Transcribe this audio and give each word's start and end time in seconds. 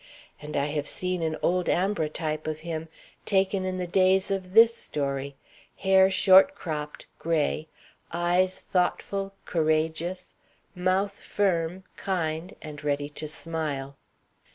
And 0.41 0.57
I 0.57 0.65
have 0.65 0.87
seen 0.87 1.21
an 1.21 1.37
old 1.43 1.69
ambrotype 1.69 2.47
of 2.47 2.61
him, 2.61 2.87
taken 3.23 3.65
in 3.65 3.77
the 3.77 3.85
days 3.85 4.31
of 4.31 4.53
this 4.55 4.73
story: 4.75 5.35
hair 5.77 6.09
short 6.09 6.55
cropped, 6.55 7.05
gray; 7.19 7.67
eyes 8.11 8.57
thoughtful, 8.59 9.35
courageous; 9.45 10.33
mouth 10.73 11.19
firm, 11.19 11.83
kind, 11.97 12.55
and 12.63 12.83
ready 12.83 13.09
to 13.09 13.27
smile. 13.27 13.95